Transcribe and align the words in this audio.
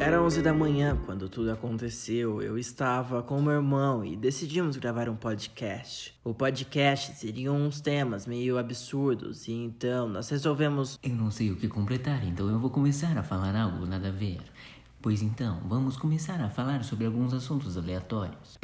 Era 0.00 0.22
11 0.22 0.40
da 0.40 0.54
manhã 0.54 0.98
quando 1.04 1.28
tudo 1.28 1.52
aconteceu. 1.52 2.40
Eu 2.40 2.56
estava 2.56 3.22
com 3.22 3.42
meu 3.42 3.52
irmão 3.52 4.02
e 4.02 4.16
decidimos 4.16 4.78
gravar 4.78 5.10
um 5.10 5.14
podcast. 5.14 6.18
O 6.24 6.32
podcast 6.32 7.18
seria 7.18 7.52
uns 7.52 7.82
temas 7.82 8.26
meio 8.26 8.56
absurdos 8.56 9.46
e 9.46 9.52
então 9.52 10.08
nós 10.08 10.30
resolvemos. 10.30 10.98
Eu 11.02 11.14
não 11.14 11.30
sei 11.30 11.50
o 11.50 11.56
que 11.56 11.68
completar, 11.68 12.26
então 12.26 12.48
eu 12.48 12.58
vou 12.58 12.70
começar 12.70 13.16
a 13.18 13.22
falar 13.22 13.54
algo 13.54 13.84
nada 13.84 14.08
a 14.08 14.10
ver. 14.10 14.40
Pois 15.02 15.20
então, 15.20 15.60
vamos 15.68 15.98
começar 15.98 16.40
a 16.40 16.48
falar 16.48 16.82
sobre 16.82 17.04
alguns 17.04 17.34
assuntos 17.34 17.76
aleatórios. 17.76 18.58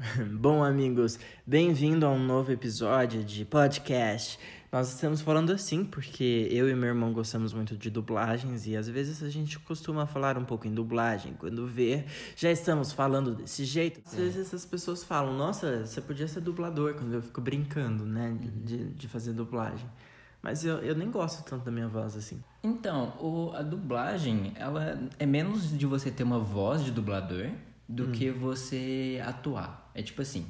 Bom, 0.40 0.64
amigos, 0.64 1.20
bem-vindo 1.46 2.04
a 2.04 2.10
um 2.10 2.18
novo 2.18 2.50
episódio 2.50 3.22
de 3.22 3.44
podcast. 3.44 4.40
Nós 4.72 4.88
estamos 4.94 5.20
falando 5.20 5.50
assim 5.50 5.84
porque 5.84 6.46
eu 6.50 6.68
e 6.70 6.74
meu 6.76 6.90
irmão 6.90 7.12
gostamos 7.12 7.52
muito 7.52 7.76
de 7.76 7.90
dublagens 7.90 8.68
e 8.68 8.76
às 8.76 8.88
vezes 8.88 9.20
a 9.20 9.28
gente 9.28 9.58
costuma 9.58 10.06
falar 10.06 10.38
um 10.38 10.44
pouco 10.44 10.68
em 10.68 10.72
dublagem. 10.72 11.34
Quando 11.36 11.66
vê, 11.66 12.04
já 12.36 12.52
estamos 12.52 12.92
falando 12.92 13.34
desse 13.34 13.64
jeito. 13.64 14.00
Às 14.06 14.14
vezes 14.14 14.46
essas 14.46 14.64
pessoas 14.64 15.02
falam: 15.02 15.36
Nossa, 15.36 15.84
você 15.84 16.00
podia 16.00 16.28
ser 16.28 16.40
dublador. 16.40 16.94
Quando 16.94 17.14
eu 17.14 17.22
fico 17.22 17.40
brincando, 17.40 18.04
né, 18.06 18.36
de, 18.64 18.90
de 18.90 19.08
fazer 19.08 19.32
dublagem. 19.32 19.86
Mas 20.40 20.64
eu, 20.64 20.76
eu 20.78 20.94
nem 20.94 21.10
gosto 21.10 21.42
tanto 21.44 21.64
da 21.64 21.70
minha 21.72 21.88
voz 21.88 22.16
assim. 22.16 22.40
Então, 22.62 23.12
o, 23.20 23.52
a 23.54 23.62
dublagem, 23.62 24.52
ela 24.54 24.98
é 25.18 25.26
menos 25.26 25.76
de 25.76 25.84
você 25.84 26.10
ter 26.10 26.22
uma 26.22 26.38
voz 26.38 26.84
de 26.84 26.90
dublador 26.92 27.50
do 27.88 28.04
Hum. 28.04 28.12
que 28.12 28.30
você 28.30 29.20
atuar. 29.26 29.90
É 29.94 30.00
tipo 30.00 30.22
assim, 30.22 30.46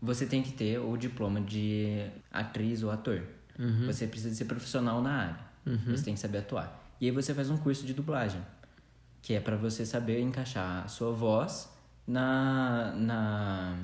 você 0.00 0.24
tem 0.24 0.42
que 0.42 0.52
ter 0.52 0.78
o 0.78 0.96
diploma 0.96 1.38
de 1.40 2.06
atriz 2.32 2.82
ou 2.82 2.90
ator. 2.90 3.22
Uhum. 3.58 3.86
Você 3.86 4.06
precisa 4.06 4.34
ser 4.34 4.44
profissional 4.44 5.02
na 5.02 5.10
área. 5.12 5.38
Você 5.86 6.04
tem 6.04 6.14
que 6.14 6.20
saber 6.20 6.38
atuar. 6.38 6.82
E 7.00 7.06
aí 7.06 7.10
você 7.12 7.34
faz 7.34 7.50
um 7.50 7.56
curso 7.58 7.84
de 7.84 7.92
dublagem, 7.92 8.40
que 9.20 9.34
é 9.34 9.40
pra 9.40 9.56
você 9.56 9.84
saber 9.84 10.20
encaixar 10.20 10.84
a 10.84 10.88
sua 10.88 11.12
voz 11.12 11.68
na 12.06 12.92
na 12.96 13.76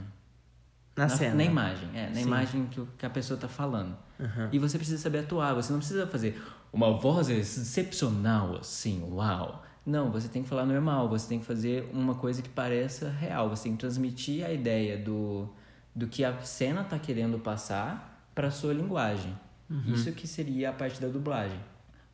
Na, 0.97 1.09
cena. 1.09 1.35
na 1.35 1.45
imagem, 1.45 1.89
é, 1.95 2.09
na 2.09 2.15
Sim. 2.15 2.23
imagem 2.23 2.69
que 2.99 3.05
a 3.05 3.11
pessoa 3.11 3.39
tá 3.39 3.49
falando. 3.49 3.97
Uhum. 4.19 4.49
E 4.53 4.59
você 4.59 4.79
precisa 4.79 4.99
saber 4.99 5.19
atuar, 5.21 5.53
você 5.55 5.73
não 5.73 5.81
precisa 5.81 6.07
fazer 6.07 6.41
uma 6.73 6.93
voz 6.97 7.29
excepcional 7.29 8.57
assim, 8.57 9.03
uau. 9.11 9.63
Não, 9.85 10.11
você 10.11 10.29
tem 10.29 10.43
que 10.43 10.49
falar 10.49 10.65
normal, 10.65 11.09
você 11.09 11.29
tem 11.29 11.39
que 11.41 11.45
fazer 11.45 11.91
uma 11.93 12.15
coisa 12.15 12.41
que 12.41 12.49
pareça 12.49 13.11
real, 13.11 13.51
você 13.51 13.65
tem 13.65 13.73
que 13.73 13.79
transmitir 13.79 14.45
a 14.47 14.51
ideia 14.51 14.97
do, 14.97 15.49
do 15.95 16.07
que 16.07 16.25
a 16.25 16.41
cena 16.41 16.83
tá 16.83 16.99
querendo 16.99 17.39
passar 17.39 18.27
para 18.35 18.51
sua 18.51 18.73
linguagem. 18.73 19.39
Isso 19.87 20.13
que 20.13 20.27
seria 20.27 20.71
a 20.71 20.73
parte 20.73 21.01
da 21.01 21.09
dublagem. 21.09 21.59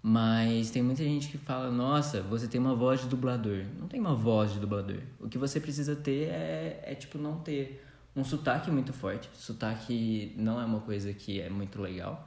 Mas 0.02 0.70
tem 0.70 0.82
muita 0.82 1.02
gente 1.04 1.28
que 1.28 1.36
fala, 1.36 1.70
nossa, 1.70 2.22
você 2.22 2.48
tem 2.48 2.58
uma 2.60 2.74
voz 2.74 3.02
de 3.02 3.08
dublador. 3.08 3.64
Não 3.78 3.86
tem 3.86 4.00
uma 4.00 4.14
voz 4.14 4.52
de 4.52 4.58
dublador. 4.58 4.98
O 5.18 5.28
que 5.28 5.36
você 5.36 5.60
precisa 5.60 5.94
ter 5.94 6.28
é, 6.28 6.82
é 6.86 6.94
tipo, 6.94 7.18
não 7.18 7.40
ter 7.40 7.84
um 8.16 8.24
sotaque 8.24 8.70
muito 8.70 8.92
forte. 8.92 9.28
Sotaque 9.34 10.32
não 10.36 10.60
é 10.60 10.64
uma 10.64 10.80
coisa 10.80 11.12
que 11.12 11.40
é 11.40 11.50
muito 11.50 11.80
legal. 11.82 12.26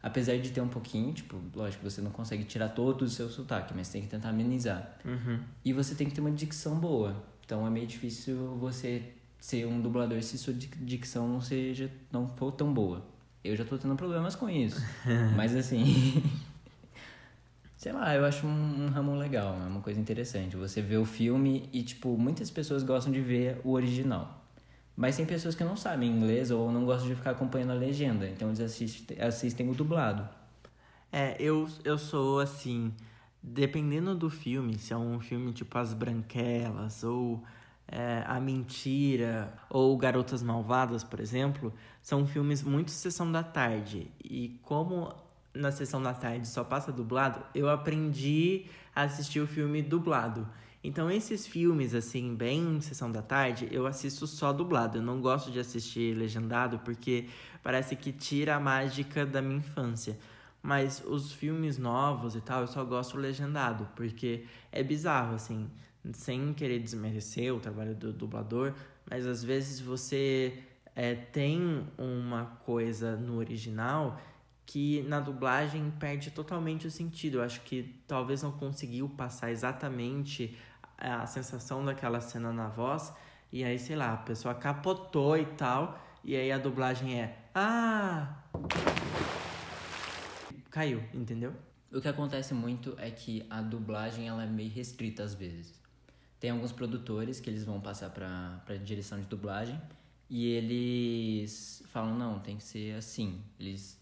Apesar 0.00 0.38
de 0.38 0.50
ter 0.52 0.60
um 0.60 0.68
pouquinho, 0.68 1.12
tipo, 1.12 1.36
lógico, 1.56 1.82
você 1.82 2.00
não 2.00 2.12
consegue 2.12 2.44
tirar 2.44 2.68
todo 2.68 3.02
o 3.02 3.08
seu 3.08 3.28
sotaque, 3.28 3.74
mas 3.74 3.88
tem 3.88 4.00
que 4.00 4.08
tentar 4.08 4.28
amenizar. 4.28 4.96
Uhum. 5.04 5.40
E 5.64 5.72
você 5.72 5.96
tem 5.96 6.06
que 6.08 6.14
ter 6.14 6.20
uma 6.20 6.30
dicção 6.30 6.78
boa. 6.78 7.16
Então 7.44 7.66
é 7.66 7.70
meio 7.70 7.86
difícil 7.86 8.56
você 8.60 9.12
ser 9.40 9.66
um 9.66 9.80
dublador 9.80 10.22
se 10.22 10.38
sua 10.38 10.52
dic- 10.54 10.76
dicção 10.84 11.26
não 11.28 11.40
seja 11.40 11.90
não 12.12 12.28
for 12.28 12.52
tão 12.52 12.72
boa. 12.72 13.04
Eu 13.44 13.56
já 13.56 13.64
tô 13.64 13.78
tendo 13.78 13.94
problemas 13.96 14.34
com 14.34 14.48
isso. 14.48 14.80
Mas 15.36 15.54
assim, 15.54 16.22
sei 17.76 17.92
lá, 17.92 18.14
eu 18.14 18.24
acho 18.24 18.46
um, 18.46 18.84
um 18.84 18.88
ramo 18.88 19.14
legal, 19.14 19.54
é 19.54 19.66
uma 19.66 19.80
coisa 19.80 20.00
interessante. 20.00 20.56
Você 20.56 20.82
vê 20.82 20.96
o 20.96 21.04
filme 21.04 21.68
e 21.72 21.82
tipo, 21.82 22.16
muitas 22.18 22.50
pessoas 22.50 22.82
gostam 22.82 23.12
de 23.12 23.20
ver 23.20 23.60
o 23.64 23.72
original. 23.72 24.44
Mas 24.96 25.16
tem 25.16 25.24
pessoas 25.24 25.54
que 25.54 25.62
não 25.62 25.76
sabem 25.76 26.10
inglês 26.10 26.50
ou 26.50 26.72
não 26.72 26.84
gostam 26.84 27.08
de 27.08 27.14
ficar 27.14 27.30
acompanhando 27.30 27.70
a 27.70 27.74
legenda, 27.74 28.28
então 28.28 28.48
eles 28.48 28.58
assistem, 28.58 29.20
assistem 29.20 29.70
o 29.70 29.74
dublado. 29.74 30.28
É, 31.12 31.36
eu, 31.38 31.68
eu 31.84 31.96
sou 31.96 32.40
assim, 32.40 32.92
dependendo 33.40 34.14
do 34.14 34.28
filme, 34.28 34.76
se 34.76 34.92
é 34.92 34.96
um 34.96 35.20
filme 35.20 35.52
tipo 35.52 35.78
As 35.78 35.94
Branquelas 35.94 37.04
ou 37.04 37.44
é, 37.90 38.22
A 38.26 38.38
Mentira 38.38 39.52
ou 39.70 39.96
Garotas 39.96 40.42
Malvadas, 40.42 41.02
por 41.02 41.20
exemplo, 41.20 41.72
são 42.02 42.26
filmes 42.26 42.62
muito 42.62 42.90
sessão 42.90 43.30
da 43.30 43.42
tarde. 43.42 44.10
E 44.22 44.60
como 44.62 45.14
na 45.54 45.72
sessão 45.72 46.02
da 46.02 46.12
tarde 46.12 46.46
só 46.46 46.62
passa 46.62 46.92
dublado, 46.92 47.40
eu 47.54 47.68
aprendi 47.68 48.66
a 48.94 49.02
assistir 49.02 49.40
o 49.40 49.46
filme 49.46 49.82
dublado. 49.82 50.46
Então, 50.82 51.10
esses 51.10 51.46
filmes, 51.46 51.92
assim, 51.92 52.34
bem 52.34 52.80
sessão 52.80 53.10
da 53.10 53.20
tarde, 53.20 53.68
eu 53.72 53.86
assisto 53.86 54.26
só 54.26 54.52
dublado. 54.52 54.98
Eu 54.98 55.02
não 55.02 55.20
gosto 55.20 55.50
de 55.50 55.58
assistir 55.58 56.16
legendado 56.16 56.78
porque 56.80 57.26
parece 57.62 57.96
que 57.96 58.12
tira 58.12 58.54
a 58.54 58.60
mágica 58.60 59.26
da 59.26 59.42
minha 59.42 59.58
infância. 59.58 60.16
Mas 60.62 61.02
os 61.04 61.32
filmes 61.32 61.78
novos 61.78 62.36
e 62.36 62.40
tal, 62.40 62.62
eu 62.62 62.66
só 62.68 62.84
gosto 62.84 63.16
legendado, 63.16 63.88
porque 63.96 64.44
é 64.70 64.82
bizarro, 64.82 65.34
assim, 65.34 65.68
sem 66.12 66.52
querer 66.54 66.78
desmerecer 66.78 67.54
o 67.54 67.60
trabalho 67.60 67.94
do 67.94 68.12
dublador, 68.12 68.74
mas 69.08 69.26
às 69.26 69.42
vezes 69.42 69.80
você 69.80 70.62
é, 70.94 71.14
tem 71.14 71.86
uma 71.96 72.46
coisa 72.64 73.16
no 73.16 73.36
original 73.36 74.20
que 74.66 75.02
na 75.04 75.18
dublagem 75.18 75.90
perde 75.98 76.30
totalmente 76.30 76.86
o 76.86 76.90
sentido. 76.90 77.38
Eu 77.38 77.42
acho 77.42 77.62
que 77.62 77.94
talvez 78.06 78.42
não 78.42 78.52
conseguiu 78.52 79.08
passar 79.08 79.50
exatamente 79.50 80.56
a 80.98 81.26
sensação 81.26 81.84
daquela 81.84 82.20
cena 82.20 82.52
na 82.52 82.68
voz, 82.68 83.12
e 83.50 83.64
aí, 83.64 83.78
sei 83.78 83.96
lá, 83.96 84.12
a 84.12 84.16
pessoa 84.16 84.54
capotou 84.54 85.38
e 85.38 85.46
tal, 85.46 85.98
e 86.22 86.36
aí 86.36 86.52
a 86.52 86.58
dublagem 86.58 87.20
é 87.20 87.38
Ah! 87.54 88.42
Caiu, 90.70 91.02
entendeu? 91.14 91.54
O 91.90 92.00
que 92.00 92.08
acontece 92.08 92.52
muito 92.52 92.94
é 92.98 93.10
que 93.10 93.46
a 93.48 93.62
dublagem 93.62 94.28
ela 94.28 94.42
é 94.42 94.46
meio 94.46 94.70
restrita 94.70 95.22
às 95.22 95.34
vezes. 95.34 95.80
Tem 96.40 96.50
alguns 96.50 96.72
produtores 96.72 97.40
que 97.40 97.50
eles 97.50 97.64
vão 97.64 97.80
passar 97.80 98.10
pra, 98.10 98.62
pra 98.64 98.76
direção 98.76 99.18
de 99.18 99.26
dublagem 99.26 99.80
e 100.30 100.46
eles 100.46 101.82
falam, 101.88 102.16
não, 102.16 102.38
tem 102.38 102.56
que 102.56 102.62
ser 102.62 102.94
assim. 102.94 103.40
Eles 103.58 103.98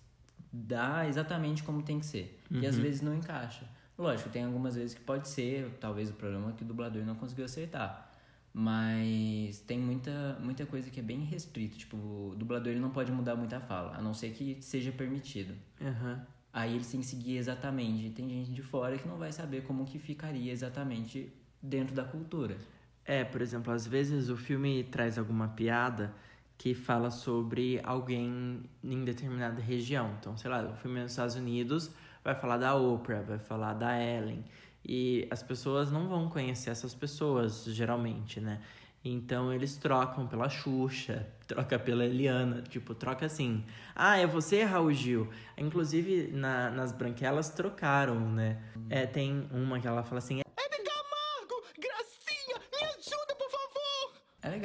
dá 0.52 1.06
exatamente 1.08 1.62
como 1.62 1.82
tem 1.82 1.98
que 1.98 2.06
ser. 2.06 2.40
E 2.50 2.66
às 2.66 2.76
vezes 2.76 3.00
não 3.00 3.14
encaixa. 3.14 3.64
Lógico, 3.98 4.28
tem 4.28 4.44
algumas 4.44 4.74
vezes 4.74 4.94
que 4.94 5.00
pode 5.00 5.28
ser, 5.28 5.70
talvez 5.80 6.10
o 6.10 6.14
problema 6.14 6.50
é 6.50 6.52
que 6.52 6.62
o 6.62 6.66
dublador 6.66 7.02
não 7.04 7.14
conseguiu 7.14 7.44
acertar. 7.44 8.10
Mas 8.52 9.60
tem 9.60 9.78
muita, 9.78 10.38
muita 10.40 10.66
coisa 10.66 10.90
que 10.90 11.00
é 11.00 11.02
bem 11.02 11.20
restrito. 11.20 11.76
Tipo, 11.76 11.96
o 11.96 12.34
dublador 12.36 12.72
ele 12.72 12.80
não 12.80 12.90
pode 12.90 13.12
mudar 13.12 13.36
muita 13.36 13.60
fala, 13.60 13.96
a 13.96 14.02
não 14.02 14.12
ser 14.12 14.30
que 14.32 14.58
seja 14.60 14.92
permitido. 14.92 15.54
Aham. 15.80 16.26
Aí 16.52 16.74
eles 16.74 16.90
têm 16.90 17.00
que 17.00 17.06
seguir 17.06 17.36
exatamente. 17.36 18.10
Tem 18.10 18.28
gente 18.28 18.50
de 18.50 18.62
fora 18.62 18.96
que 18.96 19.06
não 19.06 19.18
vai 19.18 19.30
saber 19.30 19.62
como 19.64 19.84
que 19.84 19.98
ficaria 19.98 20.50
exatamente 20.50 21.30
dentro 21.62 21.94
da 21.94 22.04
cultura. 22.04 22.56
É, 23.04 23.24
por 23.24 23.40
exemplo, 23.40 23.72
às 23.72 23.86
vezes 23.86 24.28
o 24.30 24.36
filme 24.36 24.84
traz 24.84 25.18
alguma 25.18 25.48
piada 25.48 26.12
que 26.58 26.74
fala 26.74 27.10
sobre 27.10 27.80
alguém 27.84 28.62
em 28.82 29.04
determinada 29.04 29.60
região. 29.60 30.14
Então, 30.18 30.36
sei 30.36 30.50
lá, 30.50 30.62
o 30.64 30.74
filme 30.76 30.98
é 30.98 31.02
nos 31.02 31.12
Estados 31.12 31.34
Unidos 31.36 31.90
vai 32.24 32.34
falar 32.34 32.56
da 32.56 32.74
Oprah, 32.74 33.20
vai 33.22 33.38
falar 33.38 33.74
da 33.74 33.96
Ellen. 34.02 34.44
E 34.84 35.26
as 35.30 35.42
pessoas 35.42 35.90
não 35.92 36.08
vão 36.08 36.28
conhecer 36.28 36.70
essas 36.70 36.94
pessoas, 36.94 37.64
geralmente, 37.66 38.40
né? 38.40 38.60
Então 39.04 39.52
eles 39.52 39.76
trocam 39.76 40.26
pela 40.26 40.48
Xuxa, 40.48 41.28
troca 41.46 41.78
pela 41.78 42.04
Eliana, 42.04 42.62
tipo, 42.62 42.94
troca 42.94 43.26
assim. 43.26 43.64
Ah, 43.94 44.16
é 44.18 44.26
você, 44.26 44.64
Raul 44.64 44.92
Gil? 44.92 45.28
Inclusive, 45.56 46.32
na- 46.32 46.70
nas 46.70 46.90
branquelas 46.90 47.50
trocaram, 47.50 48.18
né? 48.32 48.60
É, 48.90 49.06
tem 49.06 49.46
uma 49.52 49.78
que 49.78 49.86
ela 49.86 50.02
fala 50.02 50.18
assim, 50.18 50.40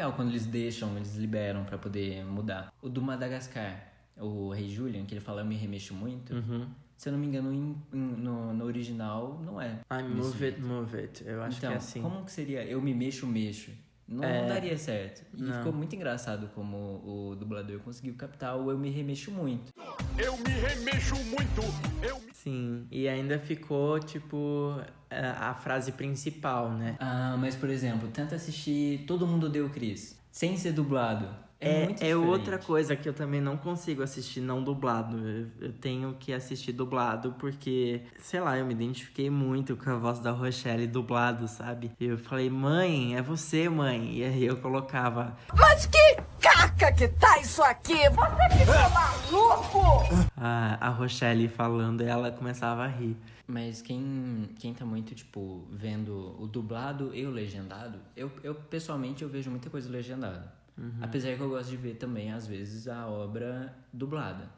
legal 0.01 0.13
quando 0.13 0.30
eles 0.30 0.45
deixam, 0.45 0.95
eles 0.98 1.15
liberam 1.15 1.63
pra 1.63 1.77
poder 1.77 2.25
mudar. 2.25 2.74
O 2.81 2.89
do 2.89 3.01
Madagascar, 3.01 3.88
o 4.18 4.50
Rei 4.51 4.68
Julian, 4.69 5.06
que 5.06 5.13
ele 5.13 5.21
fala 5.21 5.42
eu 5.42 5.45
me 5.45 5.56
remexo 5.56 5.94
muito. 5.94 6.33
Uhum. 6.33 6.68
Se 6.98 7.09
eu 7.09 7.13
não 7.13 7.19
me 7.19 7.27
engano, 7.27 7.51
em- 7.53 7.75
em- 7.94 7.98
no, 7.98 8.53
no 8.53 8.65
original 8.65 9.39
não 9.44 9.59
é. 9.62 9.80
I 9.92 10.03
move 10.03 10.27
it, 10.27 10.38
jeito. 10.39 10.62
move 10.62 10.98
it. 10.98 11.24
Eu 11.25 11.42
acho 11.44 11.57
então, 11.57 11.69
que 11.69 11.75
é 11.75 11.77
assim. 11.77 12.01
como 12.01 12.25
que 12.25 12.31
seria 12.31 12.63
eu 12.63 12.81
me 12.81 12.94
mexo, 12.94 13.25
mexo? 13.27 13.71
Não, 14.07 14.24
É. 14.24 14.42
não 14.42 14.48
daria 14.50 14.77
certo. 14.77 15.24
E 15.38 15.42
Não. 15.42 15.53
ficou 15.57 15.71
muito 15.71 15.95
engraçado 15.95 16.50
como 16.54 16.75
o 17.06 17.36
dublador 17.36 17.80
conseguiu 17.80 18.13
captar 18.15 18.57
o 18.57 18.69
eu 18.69 18.77
me 18.77 18.89
remexo 18.89 19.31
muito. 19.31 19.71
Eu 20.18 20.36
me 20.38 20.50
remexo 20.50 21.15
muito. 21.15 21.62
Eu 22.04 22.19
me... 22.19 22.31
Sim, 22.43 22.88
e 22.89 23.07
ainda 23.07 23.38
ficou, 23.38 23.99
tipo, 23.99 24.81
a, 25.11 25.51
a 25.51 25.53
frase 25.53 25.91
principal, 25.91 26.71
né? 26.71 26.95
Ah, 26.99 27.38
mas 27.39 27.55
por 27.55 27.69
exemplo, 27.69 28.09
tenta 28.09 28.33
assistir 28.33 29.05
Todo 29.05 29.27
Mundo 29.27 29.47
Deu 29.47 29.69
Cris, 29.69 30.19
sem 30.31 30.57
ser 30.57 30.71
dublado. 30.71 31.29
É, 31.61 31.85
muito 31.85 32.03
é 32.03 32.15
outra 32.15 32.57
coisa 32.57 32.95
que 32.95 33.07
eu 33.07 33.13
também 33.13 33.39
não 33.39 33.55
consigo 33.55 34.01
assistir 34.01 34.41
não 34.41 34.63
dublado. 34.63 35.17
Eu, 35.19 35.47
eu 35.67 35.73
tenho 35.73 36.15
que 36.19 36.33
assistir 36.33 36.71
dublado 36.71 37.35
porque, 37.37 38.01
sei 38.17 38.39
lá, 38.39 38.57
eu 38.57 38.65
me 38.65 38.73
identifiquei 38.73 39.29
muito 39.29 39.77
com 39.77 39.91
a 39.91 39.95
voz 39.95 40.17
da 40.17 40.31
Rochelle 40.31 40.87
dublado, 40.87 41.47
sabe? 41.47 41.91
Eu 41.99 42.17
falei, 42.17 42.49
mãe, 42.49 43.15
é 43.15 43.21
você, 43.21 43.69
mãe. 43.69 44.17
E 44.17 44.23
aí 44.23 44.43
eu 44.43 44.57
colocava. 44.57 45.37
Mas 45.55 45.85
que 45.85 46.17
caca 46.39 46.91
que 46.93 47.07
tá 47.07 47.37
isso 47.37 47.61
aqui? 47.61 48.09
Você 48.09 48.57
ficou 48.57 48.89
maluco? 48.89 50.29
A, 50.35 50.87
a 50.87 50.89
Rochelle 50.89 51.47
falando, 51.47 52.01
ela 52.01 52.31
começava 52.31 52.85
a 52.85 52.87
rir. 52.87 53.15
Mas 53.45 53.83
quem, 53.83 54.49
quem 54.57 54.73
tá 54.73 54.83
muito, 54.83 55.13
tipo, 55.13 55.67
vendo 55.69 56.35
o 56.41 56.47
dublado 56.47 57.13
e 57.13 57.23
o 57.25 57.29
legendado, 57.29 57.99
eu, 58.15 58.31
eu 58.43 58.55
pessoalmente 58.55 59.21
eu 59.21 59.29
vejo 59.29 59.51
muita 59.51 59.69
coisa 59.69 59.89
legendada. 59.89 60.60
Apesar 61.01 61.36
que 61.36 61.42
eu 61.42 61.50
gosto 61.50 61.69
de 61.69 61.78
ver 61.78 61.95
também, 61.95 62.31
às 62.31 62.48
vezes, 62.48 62.88
a 62.88 63.07
obra 63.07 63.75
dublada. 63.94 64.50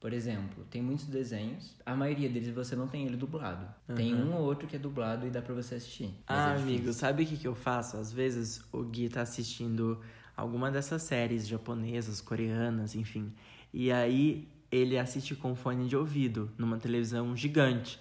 Por 0.00 0.12
exemplo, 0.12 0.64
tem 0.70 0.80
muitos 0.80 1.06
desenhos, 1.06 1.74
a 1.84 1.94
maioria 1.94 2.28
deles 2.28 2.54
você 2.54 2.76
não 2.76 2.86
tem 2.86 3.04
ele 3.04 3.16
dublado. 3.16 3.66
Tem 3.96 4.14
um 4.14 4.32
ou 4.32 4.42
outro 4.42 4.68
que 4.68 4.76
é 4.76 4.78
dublado 4.78 5.26
e 5.26 5.30
dá 5.30 5.42
pra 5.42 5.52
você 5.52 5.74
assistir. 5.74 6.14
Ah, 6.26 6.54
é 6.54 6.62
amigo, 6.62 6.92
sabe 6.92 7.24
o 7.24 7.26
que, 7.26 7.36
que 7.36 7.48
eu 7.48 7.54
faço? 7.54 7.96
Às 7.96 8.12
vezes 8.12 8.62
o 8.70 8.84
Gui 8.84 9.08
tá 9.08 9.22
assistindo 9.22 10.00
alguma 10.36 10.70
dessas 10.70 11.02
séries 11.02 11.48
japonesas, 11.48 12.20
coreanas, 12.20 12.94
enfim. 12.94 13.32
E 13.74 13.90
aí 13.90 14.46
ele 14.70 14.96
assiste 14.96 15.34
com 15.34 15.56
fone 15.56 15.88
de 15.88 15.96
ouvido, 15.96 16.48
numa 16.56 16.78
televisão 16.78 17.36
gigante. 17.36 17.98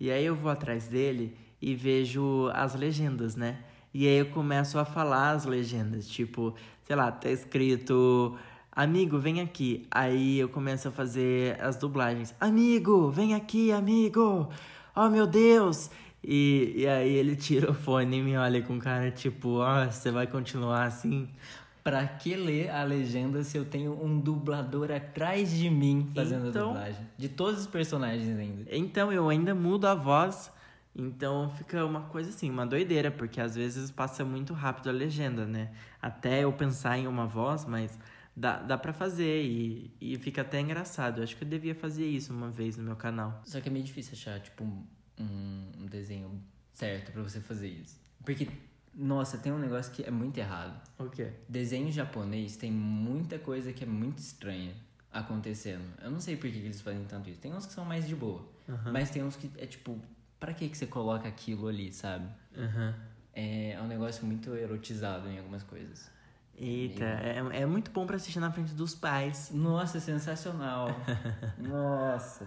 E 0.00 0.10
aí 0.10 0.24
eu 0.24 0.34
vou 0.34 0.50
atrás 0.50 0.88
dele 0.88 1.36
e 1.60 1.74
vejo 1.74 2.48
as 2.54 2.74
legendas, 2.74 3.36
né? 3.36 3.62
E 3.94 4.06
aí 4.08 4.16
eu 4.18 4.26
começo 4.26 4.78
a 4.78 4.84
falar 4.84 5.30
as 5.30 5.44
legendas, 5.46 6.06
tipo, 6.08 6.52
sei 6.82 6.96
lá, 6.96 7.12
tá 7.12 7.30
escrito 7.30 8.36
Amigo, 8.76 9.18
vem 9.20 9.40
aqui. 9.40 9.86
Aí 9.88 10.36
eu 10.40 10.48
começo 10.48 10.88
a 10.88 10.90
fazer 10.90 11.56
as 11.62 11.76
dublagens. 11.76 12.34
Amigo, 12.40 13.08
vem 13.08 13.32
aqui, 13.32 13.70
amigo. 13.70 14.48
Oh, 14.96 15.08
meu 15.08 15.28
Deus. 15.28 15.90
E, 16.24 16.72
e 16.78 16.86
aí 16.88 17.12
ele 17.14 17.36
tira 17.36 17.70
o 17.70 17.74
fone 17.74 18.18
e 18.18 18.22
me 18.22 18.36
olha 18.36 18.60
com 18.62 18.76
cara 18.80 19.12
tipo, 19.12 19.58
ó, 19.60 19.86
você 19.86 20.10
vai 20.10 20.26
continuar 20.26 20.86
assim? 20.86 21.28
Pra 21.84 22.04
que 22.04 22.34
ler 22.34 22.70
a 22.70 22.82
legenda 22.82 23.44
se 23.44 23.56
eu 23.56 23.64
tenho 23.64 23.92
um 24.02 24.18
dublador 24.18 24.90
atrás 24.90 25.52
de 25.52 25.70
mim 25.70 26.10
fazendo 26.12 26.48
Então- 26.48 26.70
a 26.70 26.72
dublagem? 26.72 27.06
De 27.16 27.28
todos 27.28 27.60
os 27.60 27.66
personagens 27.68 28.36
ainda. 28.36 28.64
Então 28.74 29.12
eu 29.12 29.28
ainda 29.28 29.54
mudo 29.54 29.86
a 29.86 29.94
voz. 29.94 30.50
Então 30.96 31.50
fica 31.50 31.84
uma 31.84 32.02
coisa 32.02 32.30
assim, 32.30 32.48
uma 32.50 32.64
doideira, 32.66 33.10
porque 33.10 33.40
às 33.40 33.54
vezes 33.56 33.90
passa 33.90 34.24
muito 34.24 34.52
rápido 34.54 34.88
a 34.88 34.92
legenda, 34.92 35.44
né? 35.44 35.72
Até 36.00 36.44
eu 36.44 36.52
pensar 36.52 36.96
em 36.98 37.06
uma 37.08 37.26
voz, 37.26 37.64
mas 37.64 37.98
dá, 38.36 38.58
dá 38.62 38.78
pra 38.78 38.92
fazer 38.92 39.42
e, 39.44 39.90
e 40.00 40.16
fica 40.18 40.42
até 40.42 40.60
engraçado. 40.60 41.18
Eu 41.18 41.24
acho 41.24 41.36
que 41.36 41.42
eu 41.42 41.48
devia 41.48 41.74
fazer 41.74 42.06
isso 42.06 42.32
uma 42.32 42.48
vez 42.50 42.76
no 42.76 42.84
meu 42.84 42.94
canal. 42.96 43.42
Só 43.44 43.60
que 43.60 43.68
é 43.68 43.72
meio 43.72 43.84
difícil 43.84 44.12
achar, 44.12 44.38
tipo, 44.40 44.62
um, 44.62 44.84
um- 45.18 45.86
desenho 45.86 46.40
certo 46.72 47.10
pra 47.12 47.22
você 47.22 47.40
fazer 47.40 47.68
isso. 47.68 47.98
Porque, 48.24 48.48
nossa, 48.94 49.36
tem 49.38 49.52
um 49.52 49.58
negócio 49.58 49.92
que 49.92 50.02
é 50.04 50.10
muito 50.10 50.38
errado. 50.38 50.80
O 50.98 51.08
quê? 51.10 51.30
Desenho 51.48 51.90
japonês 51.90 52.56
tem 52.56 52.70
muita 52.70 53.38
coisa 53.38 53.72
que 53.72 53.82
é 53.84 53.86
muito 53.86 54.18
estranha 54.18 54.72
acontecendo. 55.12 55.84
Eu 56.02 56.10
não 56.10 56.20
sei 56.20 56.36
por 56.36 56.50
que 56.50 56.58
que 56.60 56.66
eles 56.66 56.80
fazem 56.80 57.04
tanto 57.04 57.30
isso. 57.30 57.40
Tem 57.40 57.52
uns 57.52 57.66
que 57.66 57.72
são 57.72 57.84
mais 57.84 58.06
de 58.06 58.14
boa. 58.16 58.48
Mas 58.92 59.10
tem 59.10 59.22
uns 59.22 59.36
que 59.36 59.50
é 59.58 59.66
tipo, 59.66 60.00
pra 60.44 60.52
que 60.52 60.68
que 60.68 60.76
você 60.76 60.86
coloca 60.86 61.26
aquilo 61.26 61.68
ali, 61.68 61.90
sabe? 61.90 62.28
Aham. 62.56 62.94
É, 63.32 63.72
é 63.72 63.80
um 63.80 63.86
negócio 63.86 64.26
muito 64.26 64.54
erotizado 64.54 65.26
em 65.28 65.38
algumas 65.38 65.62
coisas. 65.62 66.10
Eita, 66.56 67.04
é, 67.04 67.62
é 67.62 67.66
muito 67.66 67.90
bom 67.90 68.06
pra 68.06 68.16
assistir 68.16 68.38
na 68.40 68.52
frente 68.52 68.74
dos 68.74 68.94
pais. 68.94 69.50
Nossa, 69.52 69.98
sensacional. 69.98 70.88
Nossa. 71.58 72.46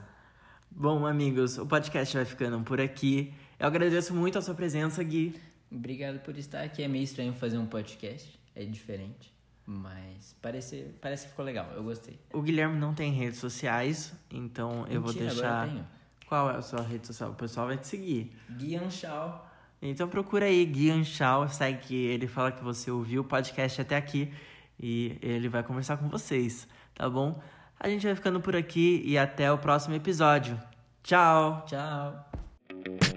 Bom, 0.69 1.07
amigos, 1.07 1.57
o 1.57 1.65
podcast 1.65 2.15
vai 2.15 2.23
ficando 2.23 2.61
por 2.63 2.79
aqui. 2.79 3.33
Eu 3.59 3.65
agradeço 3.65 4.13
muito 4.13 4.37
a 4.37 4.41
sua 4.41 4.53
presença, 4.53 5.03
Gui. 5.03 5.35
Obrigado 5.71 6.19
por 6.19 6.37
estar 6.37 6.61
aqui. 6.61 6.83
É 6.83 6.87
meio 6.87 7.03
estranho 7.03 7.33
fazer 7.33 7.57
um 7.57 7.65
podcast. 7.65 8.39
É 8.55 8.63
diferente. 8.63 9.33
Mas 9.65 10.35
parece, 10.41 10.93
parece 11.01 11.23
que 11.25 11.31
ficou 11.31 11.43
legal. 11.43 11.71
Eu 11.75 11.83
gostei. 11.83 12.17
O 12.31 12.41
Guilherme 12.41 12.77
não 12.77 12.93
tem 12.93 13.11
redes 13.11 13.39
sociais, 13.39 14.13
então 14.31 14.85
eu 14.87 15.01
vou 15.01 15.11
Mentira, 15.11 15.31
deixar. 15.31 15.47
agora 15.47 15.67
eu 15.67 15.73
tenho. 15.73 15.96
Qual 16.27 16.49
é 16.51 16.57
a 16.57 16.61
sua 16.61 16.81
rede 16.81 17.07
social? 17.07 17.31
O 17.31 17.35
pessoal 17.35 17.67
vai 17.67 17.77
te 17.77 17.87
seguir. 17.87 18.35
Guian 18.49 18.89
Shaw. 18.89 19.47
Então 19.81 20.07
procura 20.07 20.45
aí 20.45 20.65
Gui 20.65 20.89
Anchal, 20.89 21.47
segue 21.49 21.79
que 21.79 21.95
ele 21.95 22.27
fala 22.27 22.51
que 22.51 22.63
você 22.63 22.89
ouviu 22.89 23.21
o 23.21 23.25
podcast 23.25 23.81
até 23.81 23.95
aqui 23.95 24.33
e 24.79 25.17
ele 25.21 25.47
vai 25.49 25.63
conversar 25.63 25.97
com 25.97 26.09
vocês, 26.09 26.67
tá 26.95 27.09
bom? 27.09 27.39
A 27.79 27.87
gente 27.87 28.05
vai 28.05 28.15
ficando 28.15 28.41
por 28.41 28.55
aqui 28.55 29.03
e 29.05 29.17
até 29.17 29.51
o 29.51 29.57
próximo 29.57 29.95
episódio. 29.95 30.59
Tchau! 31.03 31.63
Tchau. 31.67 33.16